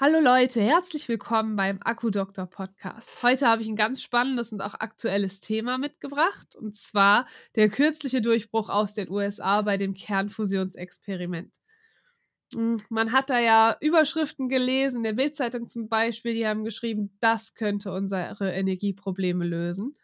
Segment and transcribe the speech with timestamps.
[0.00, 3.20] Hallo Leute, herzlich willkommen beim Akku-Doktor Podcast.
[3.20, 8.22] Heute habe ich ein ganz spannendes und auch aktuelles Thema mitgebracht, und zwar der kürzliche
[8.22, 11.56] Durchbruch aus den USA bei dem Kernfusionsexperiment.
[12.54, 17.16] Hm, man hat da ja Überschriften gelesen, in der Bildzeitung zum Beispiel, die haben geschrieben,
[17.18, 19.96] das könnte unsere Energieprobleme lösen.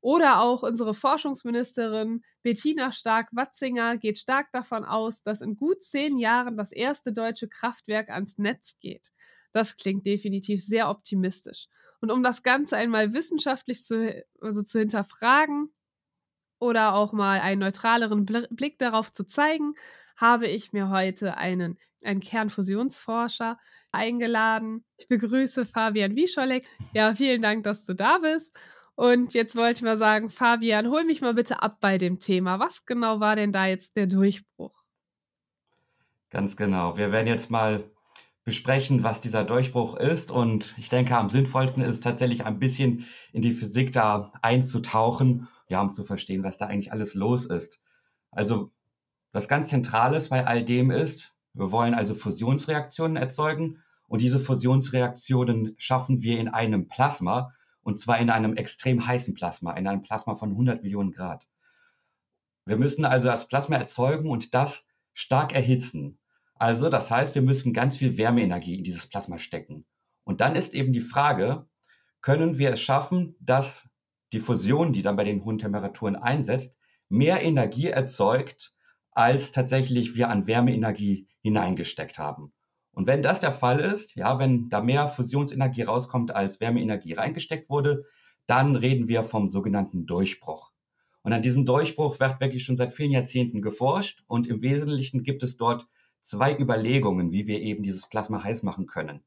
[0.00, 6.56] Oder auch unsere Forschungsministerin Bettina Stark-Watzinger geht stark davon aus, dass in gut zehn Jahren
[6.56, 9.12] das erste deutsche Kraftwerk ans Netz geht.
[9.52, 11.68] Das klingt definitiv sehr optimistisch.
[12.00, 15.72] Und um das Ganze einmal wissenschaftlich zu, also zu hinterfragen
[16.58, 19.74] oder auch mal einen neutraleren Blick darauf zu zeigen,
[20.16, 23.58] habe ich mir heute einen, einen Kernfusionsforscher
[23.92, 24.84] eingeladen.
[24.96, 26.66] Ich begrüße Fabian Wischolek.
[26.92, 28.56] Ja, vielen Dank, dass du da bist.
[28.94, 32.58] Und jetzt wollte ich mal sagen, Fabian, hol mich mal bitte ab bei dem Thema.
[32.58, 34.82] Was genau war denn da jetzt der Durchbruch?
[36.30, 36.96] Ganz genau.
[36.96, 37.84] Wir werden jetzt mal
[38.44, 40.30] besprechen, was dieser Durchbruch ist.
[40.30, 45.48] Und ich denke, am sinnvollsten ist es tatsächlich ein bisschen in die Physik da einzutauchen,
[45.68, 47.80] ja, um zu verstehen, was da eigentlich alles los ist.
[48.30, 48.72] Also,
[49.32, 55.74] was ganz Zentrales bei all dem ist, wir wollen also Fusionsreaktionen erzeugen und diese Fusionsreaktionen
[55.78, 60.34] schaffen wir in einem Plasma und zwar in einem extrem heißen Plasma, in einem Plasma
[60.34, 61.48] von 100 Millionen Grad.
[62.64, 66.18] Wir müssen also das Plasma erzeugen und das stark erhitzen.
[66.62, 69.84] Also, das heißt, wir müssen ganz viel Wärmeenergie in dieses Plasma stecken.
[70.22, 71.66] Und dann ist eben die Frage,
[72.20, 73.88] können wir es schaffen, dass
[74.32, 76.76] die Fusion, die dann bei den hohen Temperaturen einsetzt,
[77.08, 78.76] mehr Energie erzeugt,
[79.10, 82.52] als tatsächlich wir an Wärmeenergie hineingesteckt haben.
[82.92, 87.70] Und wenn das der Fall ist, ja, wenn da mehr Fusionsenergie rauskommt, als Wärmeenergie reingesteckt
[87.70, 88.04] wurde,
[88.46, 90.70] dann reden wir vom sogenannten Durchbruch.
[91.22, 95.42] Und an diesem Durchbruch wird wirklich schon seit vielen Jahrzehnten geforscht und im Wesentlichen gibt
[95.42, 95.88] es dort
[96.22, 99.22] zwei Überlegungen, wie wir eben dieses Plasma heiß machen können.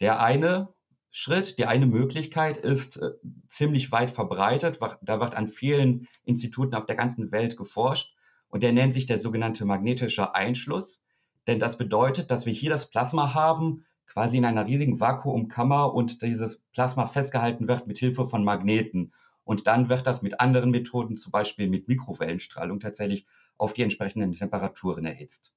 [0.00, 0.72] Der eine
[1.10, 3.10] Schritt, die eine Möglichkeit ist äh,
[3.48, 4.78] ziemlich weit verbreitet.
[5.02, 8.14] Da wird an vielen Instituten auf der ganzen Welt geforscht
[8.48, 11.02] und der nennt sich der sogenannte magnetische Einschluss.
[11.46, 16.22] Denn das bedeutet, dass wir hier das Plasma haben, quasi in einer riesigen Vakuumkammer und
[16.22, 19.12] dieses Plasma festgehalten wird mit Hilfe von Magneten.
[19.44, 23.26] Und dann wird das mit anderen Methoden, zum Beispiel mit Mikrowellenstrahlung, tatsächlich
[23.56, 25.54] auf die entsprechenden Temperaturen erhitzt.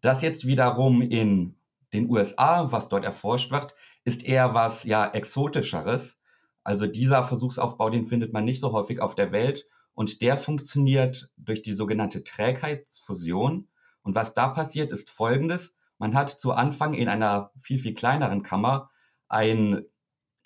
[0.00, 1.56] Das jetzt wiederum in
[1.92, 6.18] den USA, was dort erforscht wird, ist eher was ja exotischeres.
[6.62, 11.30] Also dieser Versuchsaufbau, den findet man nicht so häufig auf der Welt und der funktioniert
[11.36, 13.68] durch die sogenannte Trägheitsfusion.
[14.02, 15.74] Und was da passiert, ist folgendes.
[15.98, 18.90] Man hat zu Anfang in einer viel, viel kleineren Kammer
[19.28, 19.84] ein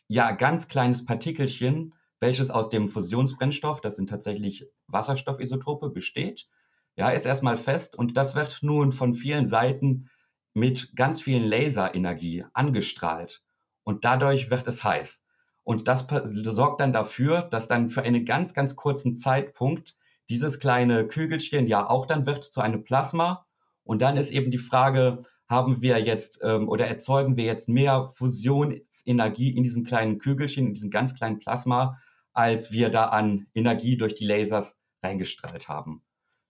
[0.08, 6.48] ja ganz kleines Partikelchen, welches aus dem Fusionsbrennstoff, das sind tatsächlich Wasserstoffisotope, besteht
[6.96, 10.10] ja, ist erstmal fest und das wird nun von vielen Seiten
[10.54, 13.42] mit ganz vielen Laserenergie angestrahlt
[13.84, 15.22] und dadurch wird es heiß.
[15.64, 19.96] Und das sorgt dann dafür, dass dann für einen ganz, ganz kurzen Zeitpunkt
[20.28, 23.46] dieses kleine Kügelchen ja auch dann wird zu einem Plasma.
[23.84, 28.06] Und dann ist eben die Frage, haben wir jetzt ähm, oder erzeugen wir jetzt mehr
[28.06, 31.98] Fusionsenergie in diesem kleinen Kügelchen, in diesem ganz kleinen Plasma,
[32.32, 36.02] als wir da an Energie durch die Lasers reingestrahlt haben.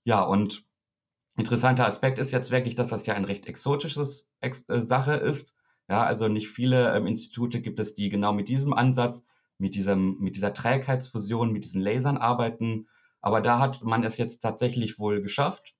[0.04, 0.64] Ja, und
[1.36, 5.54] interessanter Aspekt ist jetzt wirklich, dass das ja ein recht exotisches Ex äh, Sache ist.
[5.88, 9.22] Ja, also nicht viele ähm, Institute gibt es, die genau mit diesem Ansatz,
[9.58, 12.88] mit diesem, mit dieser Trägheitsfusion, mit diesen Lasern arbeiten.
[13.20, 15.74] Aber da hat man es jetzt tatsächlich wohl geschafft,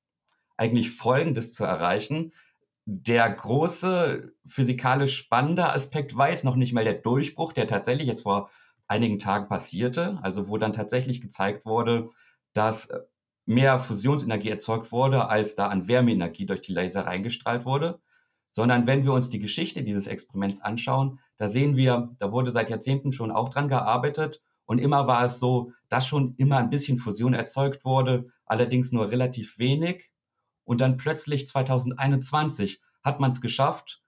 [0.57, 2.33] eigentlich Folgendes zu erreichen.
[2.85, 8.23] Der große physikalisch spannende Aspekt war jetzt noch nicht mal der Durchbruch, der tatsächlich jetzt
[8.23, 8.51] vor
[8.89, 12.11] einigen Tagen passierte, also wo dann tatsächlich gezeigt wurde,
[12.53, 13.01] dass äh,
[13.45, 18.01] mehr Fusionsenergie erzeugt wurde, als da an Wärmeenergie durch die Laser reingestrahlt wurde,
[18.51, 22.71] sondern wenn wir uns die Geschichte dieses Experiments anschauen, da sehen wir, da wurde seit
[22.71, 26.99] Jahrzehnten schon auch dran gearbeitet und immer war es so, dass schon immer ein bisschen
[26.99, 30.11] Fusion erzeugt wurde, allerdings nur relativ wenig.
[30.65, 34.03] Und dann plötzlich 2021 hat man es geschafft,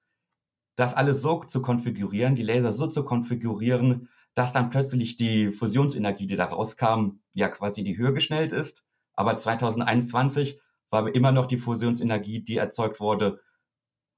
[0.77, 6.27] das alles so zu konfigurieren, die Laser so zu konfigurieren, dass dann plötzlich die Fusionsenergie,
[6.27, 8.85] die da rauskam, ja quasi die Höhe geschnellt ist.
[9.15, 13.41] Aber 2021 war immer noch die Fusionsenergie, die erzeugt wurde,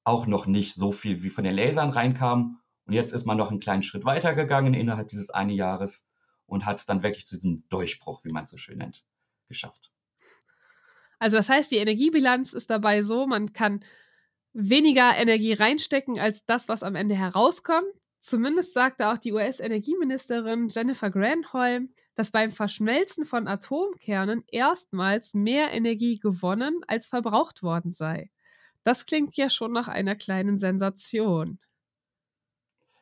[0.05, 2.61] auch noch nicht so viel, wie von den Lasern reinkam.
[2.87, 6.05] Und jetzt ist man noch einen kleinen Schritt weiter gegangen innerhalb dieses einen Jahres
[6.47, 9.05] und hat es dann wirklich zu diesem Durchbruch, wie man es so schön nennt,
[9.49, 9.91] geschafft.
[11.19, 13.85] Also das heißt, die Energiebilanz ist dabei so, man kann
[14.53, 17.93] weniger Energie reinstecken als das, was am Ende herauskommt.
[18.26, 26.19] Zumindest sagte auch die US-Energieministerin Jennifer Granholm, dass beim Verschmelzen von Atomkernen erstmals mehr Energie
[26.19, 28.32] gewonnen als verbraucht worden sei.
[28.82, 31.61] Das klingt ja schon nach einer kleinen Sensation.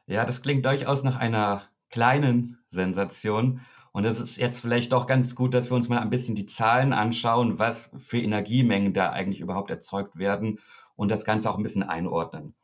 [0.04, 3.62] Ja, das klingt durchaus nach einer kleinen Sensation.
[3.92, 6.44] Und es ist jetzt vielleicht doch ganz gut, dass wir uns mal ein bisschen die
[6.44, 10.58] Zahlen anschauen, was für Energiemengen da eigentlich überhaupt erzeugt werden
[10.96, 12.54] und das Ganze auch ein bisschen einordnen.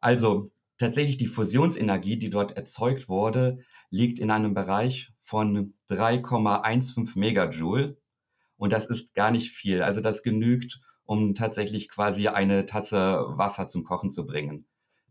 [0.00, 3.58] Also tatsächlich die Fusionsenergie, die dort erzeugt wurde,
[3.90, 7.98] liegt in einem Bereich von 3,15 Megajoule.
[8.56, 9.82] Und das ist gar nicht viel.
[9.82, 14.66] Also das genügt, um tatsächlich quasi eine Tasse Wasser zum Kochen zu bringen.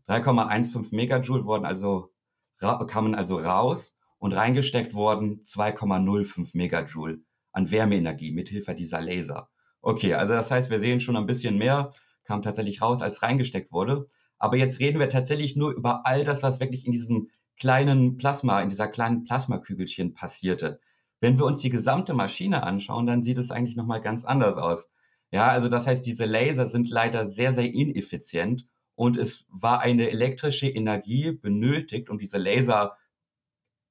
[0.08, 2.12] 3,15 Megajoule wurden also,
[2.58, 7.20] kamen also raus und reingesteckt worden 2,05 Megajoule
[7.52, 9.48] an Wärmeenergie mithilfe dieser Laser.
[9.80, 11.92] Okay, also das heißt, wir sehen schon ein bisschen mehr,
[12.24, 14.06] kam tatsächlich raus, als reingesteckt wurde.
[14.38, 18.60] Aber jetzt reden wir tatsächlich nur über all das, was wirklich in diesem kleinen Plasma,
[18.60, 20.80] in dieser kleinen Plasmakügelchen passierte.
[21.20, 24.88] Wenn wir uns die gesamte Maschine anschauen, dann sieht es eigentlich nochmal ganz anders aus.
[25.30, 30.10] Ja, also das heißt, diese Laser sind leider sehr, sehr ineffizient und es war eine
[30.10, 32.96] elektrische Energie benötigt, um diese Laser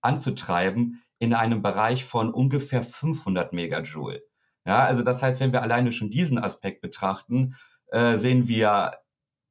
[0.02, 4.24] anzutreiben in einem Bereich von ungefähr 500 Megajoule.
[4.66, 7.56] Ja, also das heißt, wenn wir alleine schon diesen Aspekt betrachten,
[7.88, 8.94] äh, sehen wir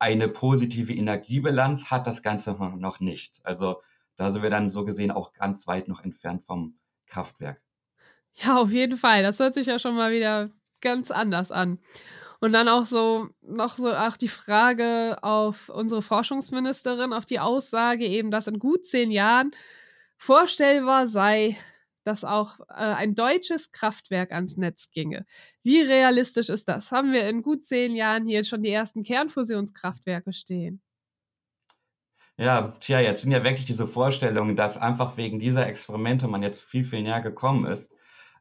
[0.05, 3.41] eine positive Energiebilanz hat das Ganze noch nicht.
[3.43, 3.81] Also
[4.17, 7.63] da sind wir dann so gesehen auch ganz weit noch entfernt vom Kraftwerk.
[8.35, 9.23] Ja, auf jeden Fall.
[9.23, 10.51] Das hört sich ja schon mal wieder
[10.83, 11.79] ganz anders an.
[12.39, 18.05] Und dann auch so noch so auch die Frage auf unsere Forschungsministerin, auf die Aussage
[18.05, 19.53] eben, dass in gut zehn Jahren
[20.19, 21.57] vorstellbar sei,
[22.05, 25.27] dass auch äh, ein deutsches Kraftwerk ans Netz ginge.
[25.63, 26.93] Wie realistisch ist das?
[26.93, 30.81] Haben wir in gut zehn Jahren hier schon die ersten Kernfusionskraftwerke stehen?
[32.37, 36.63] Ja, tja, jetzt sind ja wirklich diese Vorstellungen, dass einfach wegen dieser Experimente man jetzt
[36.63, 37.93] viel, viel näher gekommen ist.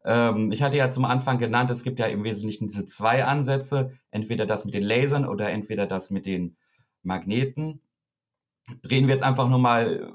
[0.03, 3.91] Ähm, ich hatte ja zum Anfang genannt, es gibt ja im Wesentlichen diese zwei Ansätze,
[4.11, 6.57] entweder das mit den Lasern oder entweder das mit den
[7.03, 7.81] Magneten.
[8.89, 10.11] Reden wir jetzt einfach nur mal,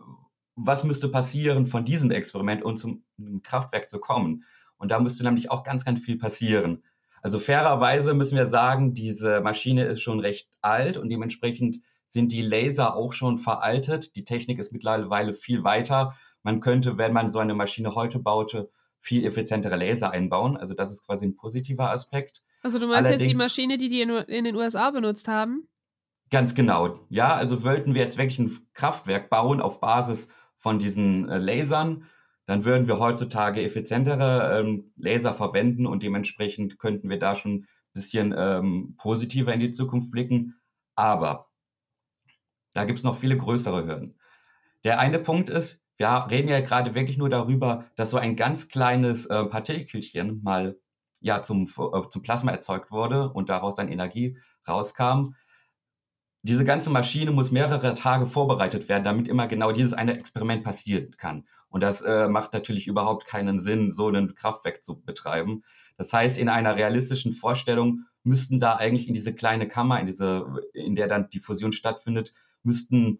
[0.58, 3.04] was müsste passieren von diesem Experiment, um zum
[3.42, 4.44] Kraftwerk zu kommen?
[4.76, 6.82] Und da müsste nämlich auch ganz, ganz viel passieren.
[7.22, 11.78] Also fairerweise müssen wir sagen, diese Maschine ist schon recht alt und dementsprechend
[12.08, 14.16] sind die Laser auch schon veraltet.
[14.16, 16.14] Die Technik ist mittlerweile viel weiter.
[16.42, 18.70] Man könnte, wenn man so eine Maschine heute baute,
[19.00, 20.56] viel effizientere Laser einbauen.
[20.56, 22.42] Also das ist quasi ein positiver Aspekt.
[22.62, 25.68] Also du meinst Allerdings, jetzt die Maschine, die die in den USA benutzt haben?
[26.30, 27.00] Ganz genau.
[27.08, 30.28] Ja, also wollten wir jetzt wirklich ein Kraftwerk bauen auf Basis
[30.58, 32.04] von diesen äh, Lasern,
[32.46, 37.66] dann würden wir heutzutage effizientere ähm, Laser verwenden und dementsprechend könnten wir da schon ein
[37.92, 40.60] bisschen ähm, positiver in die Zukunft blicken.
[40.94, 41.48] Aber
[42.72, 44.18] da gibt es noch viele größere Hürden.
[44.84, 48.68] Der eine Punkt ist, wir reden ja gerade wirklich nur darüber, dass so ein ganz
[48.68, 50.78] kleines äh, Partikelchen mal
[51.20, 55.34] ja zum, äh, zum Plasma erzeugt wurde und daraus dann Energie rauskam.
[56.42, 61.16] Diese ganze Maschine muss mehrere Tage vorbereitet werden, damit immer genau dieses eine Experiment passieren
[61.16, 61.44] kann.
[61.68, 65.64] Und das äh, macht natürlich überhaupt keinen Sinn, so ein Kraftwerk zu betreiben.
[65.96, 70.46] Das heißt, in einer realistischen Vorstellung müssten da eigentlich in diese kleine Kammer, in diese,
[70.72, 72.32] in der dann die Fusion stattfindet,
[72.62, 73.18] müssten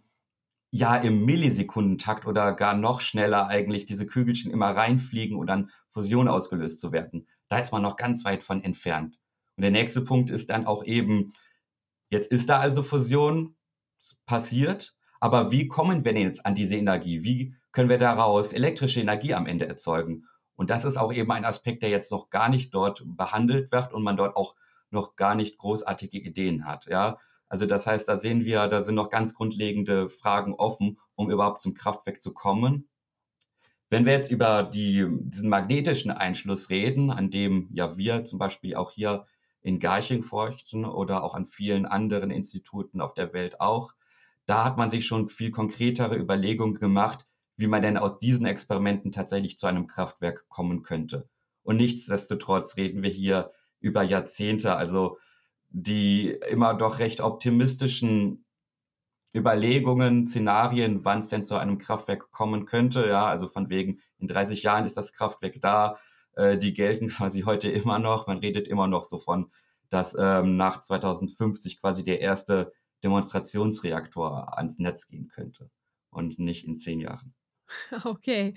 [0.70, 6.28] ja im Millisekundentakt oder gar noch schneller eigentlich diese Kügelchen immer reinfliegen und dann Fusion
[6.28, 7.26] ausgelöst zu werden.
[7.48, 9.18] Da ist man noch ganz weit von entfernt.
[9.56, 11.32] Und der nächste Punkt ist dann auch eben,
[12.10, 13.56] jetzt ist da also Fusion
[14.26, 17.24] passiert, aber wie kommen wir denn jetzt an diese Energie?
[17.24, 20.26] Wie können wir daraus elektrische Energie am Ende erzeugen?
[20.56, 23.92] Und das ist auch eben ein Aspekt, der jetzt noch gar nicht dort behandelt wird
[23.92, 24.56] und man dort auch
[24.90, 26.86] noch gar nicht großartige Ideen hat.
[26.86, 31.30] Ja, also das heißt, da sehen wir, da sind noch ganz grundlegende Fragen offen, um
[31.30, 32.88] überhaupt zum Kraftwerk zu kommen.
[33.90, 38.74] Wenn wir jetzt über die, diesen magnetischen Einschluss reden, an dem ja wir zum Beispiel
[38.74, 39.24] auch hier
[39.62, 43.94] in Garching forschen oder auch an vielen anderen Instituten auf der Welt auch,
[44.46, 49.12] da hat man sich schon viel konkretere Überlegungen gemacht, wie man denn aus diesen Experimenten
[49.12, 51.28] tatsächlich zu einem Kraftwerk kommen könnte.
[51.62, 55.18] Und nichtsdestotrotz reden wir hier über Jahrzehnte, also
[55.68, 58.46] die immer doch recht optimistischen
[59.34, 63.06] Überlegungen, Szenarien, wann es denn zu einem Kraftwerk kommen könnte.
[63.06, 65.98] Ja, also von wegen, in 30 Jahren ist das Kraftwerk da.
[66.34, 68.26] Äh, die gelten quasi heute immer noch.
[68.26, 69.50] Man redet immer noch so von,
[69.90, 75.70] dass ähm, nach 2050 quasi der erste Demonstrationsreaktor ans Netz gehen könnte
[76.10, 77.34] und nicht in zehn Jahren.
[78.04, 78.54] Okay.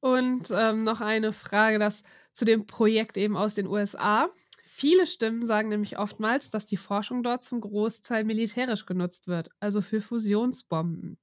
[0.00, 4.26] Und ähm, noch eine Frage, das zu dem Projekt eben aus den USA.
[4.64, 9.80] Viele Stimmen sagen nämlich oftmals, dass die Forschung dort zum Großteil militärisch genutzt wird, also
[9.80, 11.18] für Fusionsbomben.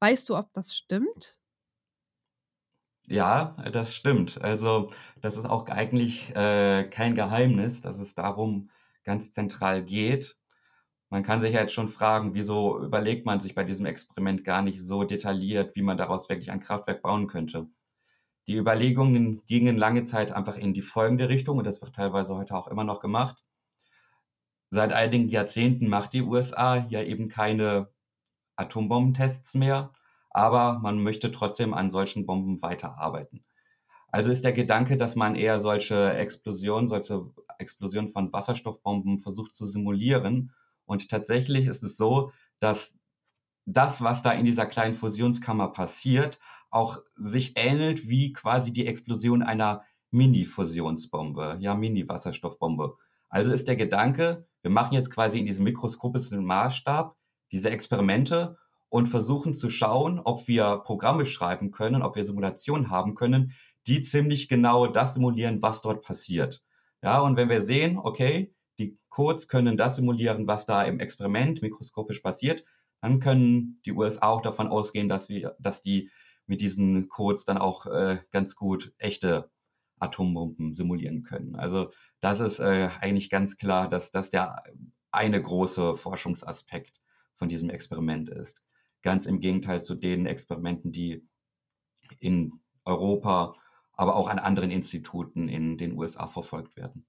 [0.00, 1.37] Weißt du, ob das stimmt?
[3.10, 4.40] Ja, das stimmt.
[4.42, 8.70] Also das ist auch eigentlich äh, kein Geheimnis, dass es darum
[9.04, 10.36] ganz zentral geht.
[11.10, 14.80] man kann sich jetzt schon fragen, wieso überlegt man sich bei diesem Experiment gar nicht
[14.80, 17.68] so detailliert, wie man daraus wirklich ein Kraftwerk bauen könnte.
[18.48, 22.56] Die Überlegungen gingen lange Zeit einfach in die folgende Richtung und das wird teilweise heute
[22.56, 23.44] auch immer noch gemacht.
[24.70, 27.90] Seit einigen Jahrzehnten macht die USA ja eben keine
[28.56, 29.92] Atombombentests mehr,
[30.38, 33.44] aber man möchte trotzdem an solchen Bomben weiterarbeiten.
[34.12, 37.26] Also ist der Gedanke, dass man eher solche Explosionen, solche
[37.58, 40.52] Explosionen von Wasserstoffbomben versucht zu simulieren.
[40.86, 42.30] Und tatsächlich ist es so,
[42.60, 42.94] dass
[43.66, 46.38] das, was da in dieser kleinen Fusionskammer passiert,
[46.70, 52.96] auch sich ähnelt wie quasi die Explosion einer Mini-Fusionsbombe, ja, Mini-Wasserstoffbombe.
[53.28, 57.16] Also ist der Gedanke, wir machen jetzt quasi in diesem mikroskopischen Maßstab
[57.50, 58.56] diese Experimente
[58.88, 63.52] und versuchen zu schauen, ob wir Programme schreiben können, ob wir Simulationen haben können,
[63.86, 66.62] die ziemlich genau das simulieren, was dort passiert.
[67.02, 71.62] Ja, und wenn wir sehen, okay, die Codes können das simulieren, was da im Experiment
[71.62, 72.64] mikroskopisch passiert,
[73.00, 76.10] dann können die USA auch davon ausgehen, dass wir, dass die
[76.46, 79.50] mit diesen Codes dann auch äh, ganz gut echte
[80.00, 81.56] Atombomben simulieren können.
[81.56, 84.62] Also das ist äh, eigentlich ganz klar, dass das der
[85.10, 87.00] eine große Forschungsaspekt
[87.36, 88.62] von diesem Experiment ist.
[89.08, 91.26] Ganz im Gegenteil zu den Experimenten, die
[92.18, 93.54] in Europa,
[93.94, 97.06] aber auch an anderen Instituten in den USA verfolgt werden.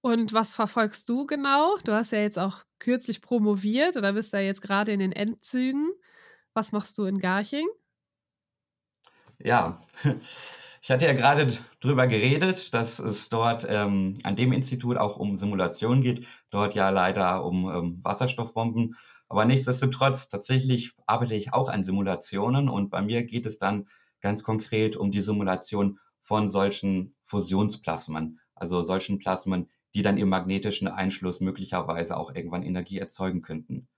[0.00, 1.76] Und was verfolgst du genau?
[1.84, 5.90] Du hast ja jetzt auch kürzlich promoviert oder bist da jetzt gerade in den Endzügen.
[6.54, 7.68] Was machst du in Garching?
[9.36, 9.82] Ja,
[10.80, 11.48] ich hatte ja gerade
[11.80, 16.88] drüber geredet, dass es dort ähm, an dem Institut auch um Simulation geht, dort ja
[16.88, 18.96] leider um ähm, Wasserstoffbomben.
[19.30, 23.86] Aber nichtsdestotrotz, tatsächlich arbeite ich auch an Simulationen und bei mir geht es dann
[24.20, 30.88] ganz konkret um die Simulation von solchen Fusionsplasmen, also solchen Plasmen, die dann im magnetischen
[30.88, 33.88] Einschluss möglicherweise auch irgendwann Energie erzeugen könnten.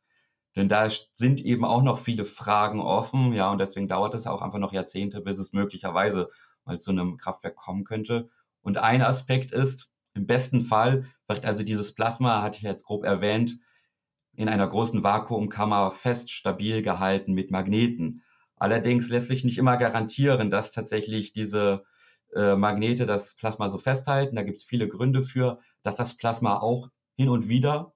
[0.55, 4.43] Denn da sind eben auch noch viele Fragen offen, ja, und deswegen dauert es auch
[4.43, 6.29] einfach noch Jahrzehnte, bis es möglicherweise
[6.67, 8.29] mal zu einem Kraftwerk kommen könnte.
[8.61, 13.03] Und ein Aspekt ist, im besten Fall wird also dieses Plasma, hatte ich jetzt grob
[13.05, 13.59] erwähnt,
[14.35, 18.23] in einer großen Vakuumkammer fest stabil gehalten mit Magneten.
[18.57, 21.85] Allerdings lässt sich nicht immer garantieren, dass tatsächlich diese
[22.35, 24.37] äh, Magnete das Plasma so festhalten.
[24.37, 27.95] Da gibt es viele Gründe für, dass das Plasma auch hin und wieder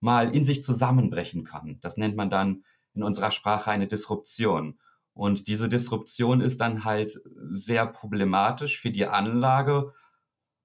[0.00, 1.78] mal in sich zusammenbrechen kann.
[1.80, 4.78] Das nennt man dann in unserer Sprache eine Disruption.
[5.12, 9.92] Und diese Disruption ist dann halt sehr problematisch für die Anlage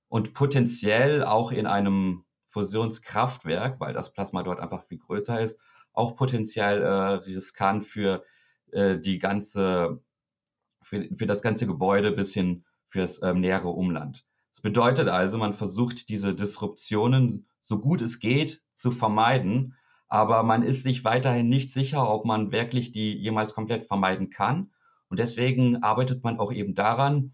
[0.08, 2.25] und potenziell auch in einem
[2.56, 5.60] Fusionskraftwerk, weil das Plasma dort einfach viel größer ist,
[5.92, 8.24] auch potenziell äh, riskant für
[8.72, 10.02] äh, die ganze,
[10.82, 14.26] für, für das ganze Gebäude bis hin fürs ähm, nähere Umland.
[14.52, 19.76] Das bedeutet also, man versucht diese Disruptionen so gut es geht zu vermeiden,
[20.08, 24.72] aber man ist sich weiterhin nicht sicher, ob man wirklich die jemals komplett vermeiden kann.
[25.10, 27.34] Und deswegen arbeitet man auch eben daran,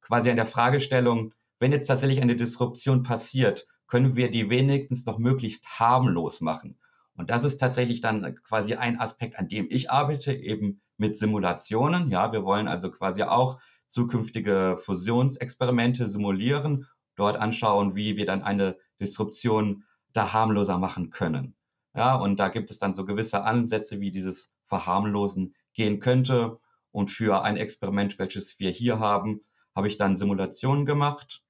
[0.00, 5.18] quasi an der Fragestellung, wenn jetzt tatsächlich eine Disruption passiert, können wir die wenigstens noch
[5.18, 6.78] möglichst harmlos machen.
[7.14, 12.10] Und das ist tatsächlich dann quasi ein Aspekt, an dem ich arbeite, eben mit Simulationen.
[12.10, 16.86] Ja, wir wollen also quasi auch zukünftige Fusionsexperimente simulieren,
[17.16, 19.84] dort anschauen, wie wir dann eine Disruption
[20.14, 21.54] da harmloser machen können.
[21.94, 26.58] Ja, und da gibt es dann so gewisse Ansätze, wie dieses Verharmlosen gehen könnte.
[26.90, 29.42] Und für ein Experiment, welches wir hier haben,
[29.74, 31.42] habe ich dann Simulationen gemacht.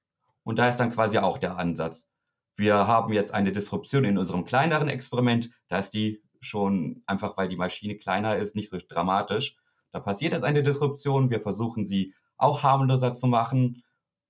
[0.43, 2.07] Und da ist dann quasi auch der Ansatz.
[2.55, 5.49] Wir haben jetzt eine Disruption in unserem kleineren Experiment.
[5.67, 9.55] Da ist die schon einfach, weil die Maschine kleiner ist, nicht so dramatisch.
[9.91, 11.29] Da passiert jetzt eine Disruption.
[11.29, 13.83] Wir versuchen sie auch harmloser zu machen,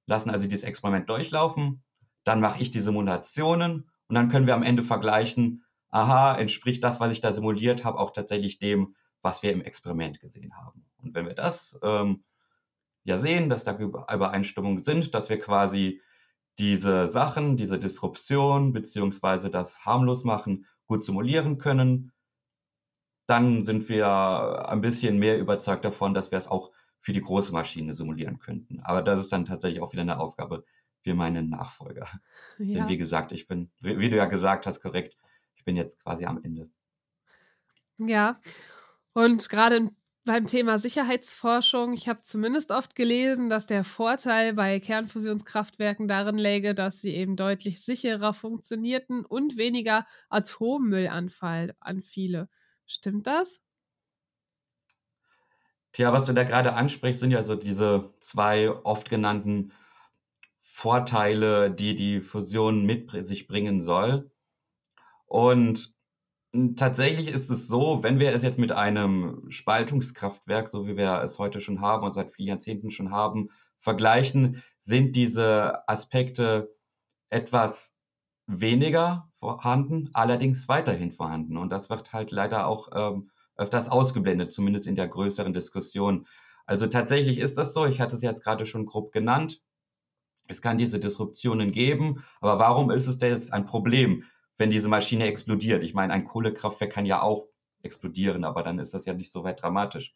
[0.06, 1.84] lassen also dieses Experiment durchlaufen.
[2.24, 7.00] Dann mache ich die Simulationen und dann können wir am Ende vergleichen, aha, entspricht das,
[7.00, 10.86] was ich da simuliert habe, auch tatsächlich dem, was wir im Experiment gesehen haben.
[10.98, 12.24] Und wenn wir das ähm,
[13.03, 16.01] ja sehen, dass da Übereinstimmungen sind, dass wir quasi
[16.60, 22.12] diese Sachen, diese Disruption beziehungsweise das harmlos machen gut simulieren können,
[23.26, 27.52] dann sind wir ein bisschen mehr überzeugt davon, dass wir es auch für die große
[27.52, 28.80] Maschine simulieren könnten.
[28.82, 30.66] Aber das ist dann tatsächlich auch wieder eine Aufgabe
[31.02, 32.08] für meinen Nachfolger.
[32.60, 32.82] Ja.
[32.82, 35.18] Denn wie gesagt, ich bin, wie du ja gesagt hast, korrekt,
[35.56, 36.70] ich bin jetzt quasi am Ende.
[37.98, 38.40] Ja,
[39.14, 39.90] und gerade
[40.25, 46.74] beim Thema Sicherheitsforschung, ich habe zumindest oft gelesen, dass der Vorteil bei Kernfusionskraftwerken darin läge,
[46.74, 52.50] dass sie eben deutlich sicherer funktionierten und weniger Atommüll anfiele.
[52.86, 53.62] Stimmt das?
[55.92, 59.74] Tja, was du da gerade ansprichst, sind ja so diese zwei oft genannten
[60.62, 64.32] Vorteile, die die Fusion mit sich bringen soll.
[65.27, 65.93] Und
[66.76, 71.40] tatsächlich ist es so, wenn wir es jetzt mit einem Spaltungskraftwerk, so wie wir es
[71.40, 76.76] heute schon haben und seit vielen Jahrzehnten schon haben, vergleichen, sind diese Aspekte
[77.30, 77.94] etwas
[78.46, 81.58] weniger vorhanden, allerdings weiterhin vorhanden.
[81.58, 86.28] Und das wird halt leider auch ähm, öfters ausgeblendet, zumindest in der größeren Diskussion.
[86.66, 89.62] Also tatsächlich ist das so, ich hatte es jetzt gerade schon grob genannt.
[90.48, 94.26] Es kann diese Disruptionen geben, aber warum ist es denn jetzt ein Problem?
[94.58, 95.84] Wenn diese Maschine explodiert.
[95.84, 97.48] Ich meine, ein Kohlekraftwerk kann ja auch
[97.82, 100.16] explodieren, aber dann ist das ja nicht so weit dramatisch.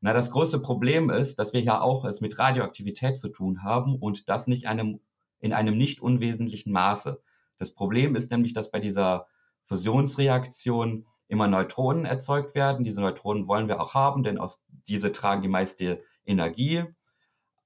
[0.00, 3.96] Na, das große Problem ist, dass wir ja auch es mit Radioaktivität zu tun haben
[3.96, 5.00] und das nicht einem,
[5.40, 7.20] in einem nicht unwesentlichen Maße.
[7.58, 9.26] Das Problem ist nämlich, dass bei dieser
[9.64, 12.84] Fusionsreaktion immer Neutronen erzeugt werden.
[12.84, 16.84] Diese Neutronen wollen wir auch haben, denn aus, diese tragen die meiste Energie.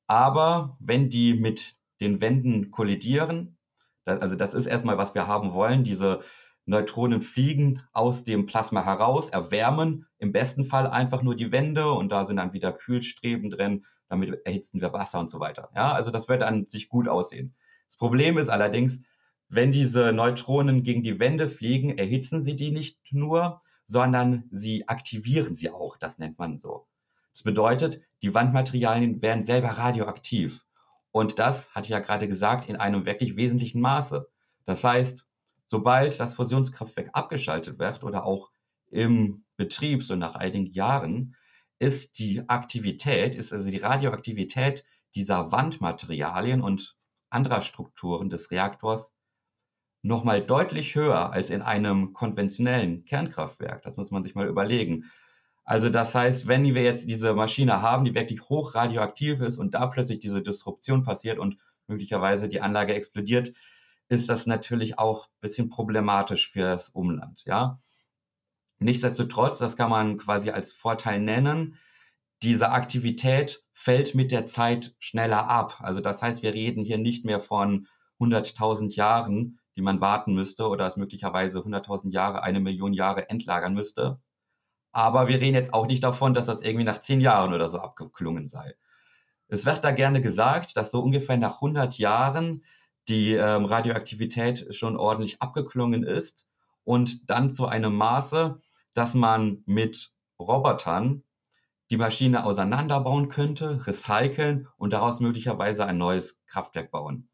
[0.06, 3.56] Aber wenn die mit den Wänden kollidieren,
[4.04, 5.84] also das ist erstmal, was wir haben wollen.
[5.84, 6.20] Diese
[6.64, 12.10] Neutronen fliegen aus dem Plasma heraus, erwärmen im besten Fall einfach nur die Wände und
[12.10, 15.70] da sind dann wieder Kühlstreben drin, damit erhitzen wir Wasser und so weiter.
[15.74, 17.54] Ja, also das wird an sich gut aussehen.
[17.86, 19.00] Das Problem ist allerdings,
[19.48, 25.54] wenn diese Neutronen gegen die Wände fliegen, erhitzen sie die nicht nur, sondern sie aktivieren
[25.54, 25.96] sie auch.
[25.96, 26.86] Das nennt man so.
[27.32, 30.64] Das bedeutet, die Wandmaterialien werden selber radioaktiv.
[31.12, 34.28] Und das, hatte ich ja gerade gesagt, in einem wirklich wesentlichen Maße.
[34.64, 35.26] Das heißt,
[35.66, 38.50] sobald das Fusionskraftwerk abgeschaltet wird oder auch
[38.90, 41.36] im Betrieb, so nach einigen Jahren,
[41.78, 46.96] ist die Aktivität, ist also die Radioaktivität dieser Wandmaterialien und
[47.28, 49.14] anderer Strukturen des Reaktors
[50.02, 53.82] nochmal deutlich höher als in einem konventionellen Kernkraftwerk.
[53.82, 55.10] Das muss man sich mal überlegen.
[55.64, 59.74] Also das heißt, wenn wir jetzt diese Maschine haben, die wirklich hoch radioaktiv ist und
[59.74, 63.52] da plötzlich diese Disruption passiert und möglicherweise die Anlage explodiert,
[64.08, 67.80] ist das natürlich auch ein bisschen problematisch für das Umland, ja.
[68.78, 71.78] Nichtsdestotrotz, das kann man quasi als Vorteil nennen,
[72.42, 75.76] diese Aktivität fällt mit der Zeit schneller ab.
[75.80, 77.86] Also das heißt, wir reden hier nicht mehr von
[78.18, 83.74] 100.000 Jahren, die man warten müsste oder es möglicherweise 100.000 Jahre, eine Million Jahre entlagern
[83.74, 84.20] müsste,
[84.92, 87.78] aber wir reden jetzt auch nicht davon, dass das irgendwie nach zehn Jahren oder so
[87.78, 88.74] abgeklungen sei.
[89.48, 92.64] Es wird da gerne gesagt, dass so ungefähr nach 100 Jahren
[93.08, 96.46] die ähm, Radioaktivität schon ordentlich abgeklungen ist
[96.84, 98.60] und dann zu einem Maße,
[98.94, 101.24] dass man mit Robotern
[101.90, 107.28] die Maschine auseinanderbauen könnte, recyceln und daraus möglicherweise ein neues Kraftwerk bauen.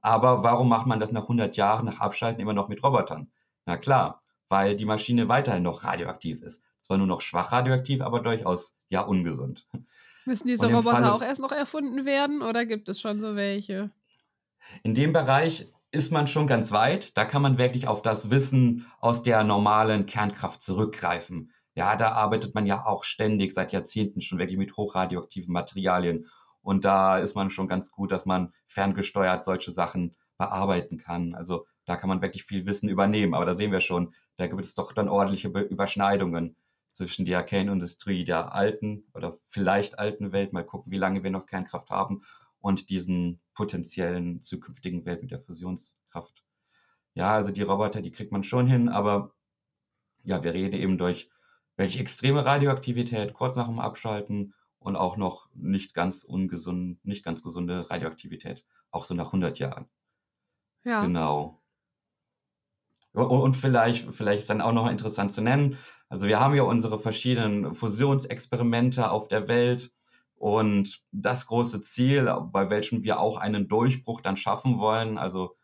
[0.00, 3.32] Aber warum macht man das nach 100 Jahren nach Abschalten immer noch mit Robotern?
[3.64, 8.20] Na klar, weil die Maschine weiterhin noch radioaktiv ist zwar nur noch schwach radioaktiv, aber
[8.20, 9.66] durchaus ja ungesund.
[10.26, 13.90] Müssen diese Roboter Falle, auch erst noch erfunden werden oder gibt es schon so welche?
[14.82, 17.16] In dem Bereich ist man schon ganz weit.
[17.16, 21.52] Da kann man wirklich auf das Wissen aus der normalen Kernkraft zurückgreifen.
[21.74, 26.26] Ja, da arbeitet man ja auch ständig seit Jahrzehnten schon wirklich mit hochradioaktiven Materialien.
[26.62, 31.34] Und da ist man schon ganz gut, dass man ferngesteuert solche Sachen bearbeiten kann.
[31.34, 33.34] Also da kann man wirklich viel Wissen übernehmen.
[33.34, 36.56] Aber da sehen wir schon, da gibt es doch dann ordentliche Überschneidungen
[36.94, 41.46] zwischen der Kernindustrie der alten oder vielleicht alten Welt, mal gucken, wie lange wir noch
[41.46, 42.22] Kernkraft haben,
[42.60, 46.42] und diesen potenziellen zukünftigen Welt mit der Fusionskraft.
[47.12, 49.34] Ja, also die Roboter, die kriegt man schon hin, aber
[50.22, 51.30] ja, wir reden eben durch
[51.76, 57.42] welche extreme Radioaktivität kurz nach dem Abschalten und auch noch nicht ganz ungesund, nicht ganz
[57.42, 59.90] gesunde Radioaktivität, auch so nach 100 Jahren.
[60.84, 61.04] Ja.
[61.04, 61.60] Genau.
[63.12, 65.78] Und vielleicht, vielleicht ist dann auch noch interessant zu nennen,
[66.14, 69.90] also wir haben ja unsere verschiedenen Fusionsexperimente auf der Welt
[70.36, 75.56] und das große Ziel, bei welchem wir auch einen Durchbruch dann schaffen wollen, also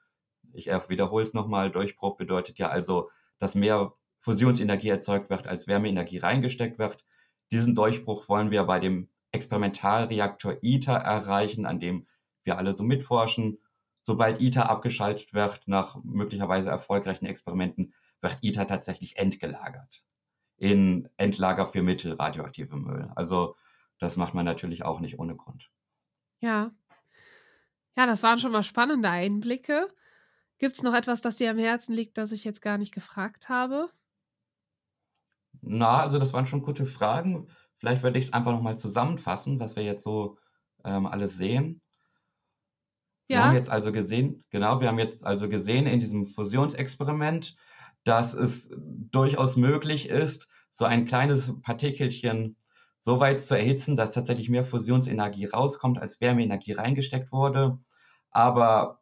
[0.53, 6.19] ich wiederhole es nochmal, Durchbruch bedeutet ja also, dass mehr Fusionsenergie erzeugt wird, als Wärmeenergie
[6.19, 7.05] reingesteckt wird.
[7.53, 12.09] Diesen Durchbruch wollen wir bei dem Experimentalreaktor ITER erreichen, an dem
[12.43, 13.59] wir alle so mitforschen.
[14.03, 20.03] Sobald ITER abgeschaltet wird, nach möglicherweise erfolgreichen Experimenten, wird ITER tatsächlich entgelagert
[20.61, 23.11] in Endlager für mittelradioaktive Müll.
[23.17, 23.57] Also
[23.99, 25.71] das macht man natürlich auch nicht ohne Grund.
[26.41, 26.71] Ja.
[27.97, 29.89] Ja, das waren schon mal spannende Einblicke.
[30.59, 33.49] Gibt es noch etwas, das dir am Herzen liegt, das ich jetzt gar nicht gefragt
[33.49, 33.89] habe?
[35.63, 37.49] Na, also das waren schon gute Fragen.
[37.79, 40.39] Vielleicht würde ich es einfach nochmal zusammenfassen, was wir jetzt so
[40.85, 41.81] ähm, alles sehen.
[43.29, 43.45] Wir ja.
[43.45, 47.57] haben jetzt also gesehen, genau, wir haben jetzt also gesehen in diesem Fusionsexperiment,
[48.11, 48.69] dass es
[49.13, 52.57] durchaus möglich ist, so ein kleines Partikelchen
[52.99, 57.79] so weit zu erhitzen, dass tatsächlich mehr Fusionsenergie rauskommt, als Wärmeenergie reingesteckt wurde.
[58.33, 59.01] Aber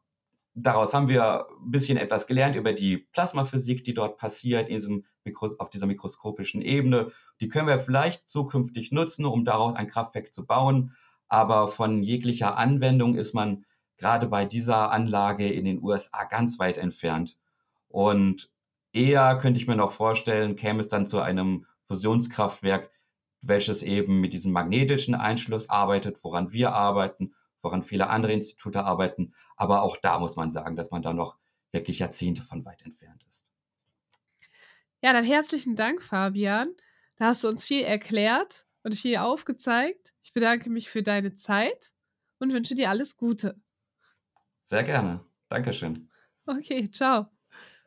[0.55, 5.55] daraus haben wir ein bisschen etwas gelernt über die Plasmaphysik, die dort passiert, diesem Mikro
[5.59, 7.11] auf dieser mikroskopischen Ebene.
[7.40, 10.94] Die können wir vielleicht zukünftig nutzen, um daraus ein Kraftwerk zu bauen.
[11.29, 13.64] Aber von jeglicher Anwendung ist man
[13.97, 17.38] gerade bei dieser Anlage in den USA ganz weit entfernt.
[17.88, 18.51] Und
[18.92, 22.90] eher könnte ich mir noch vorstellen, käme es dann zu einem Fusionskraftwerk,
[23.40, 29.35] welches eben mit diesem magnetischen Einschluss arbeitet, woran wir arbeiten, woran viele andere Institute arbeiten.
[29.57, 31.37] Aber auch da muss man sagen, dass man da noch
[31.72, 33.46] wirklich Jahrzehnte von weit entfernt ist.
[35.03, 36.74] Ja, dann herzlichen Dank, Fabian.
[37.16, 40.14] Da hast du uns viel erklärt und viel aufgezeigt.
[40.22, 41.92] Ich bedanke mich für deine Zeit
[42.38, 43.61] und wünsche dir alles Gute.
[44.64, 45.24] Sehr gerne.
[45.48, 46.11] Dankeschön.
[46.46, 47.38] Okay, ciao.